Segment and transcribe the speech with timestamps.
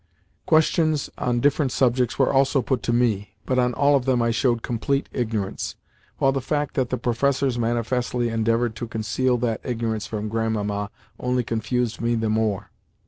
[0.47, 4.31] Questions on different subjects were also put to me, but on all of them I
[4.31, 5.75] showed complete ignorance,
[6.17, 11.43] while the fact that the professors manifestly endeavoured to conceal that ignorance from Grandmamma only
[11.43, 12.71] confused me the more.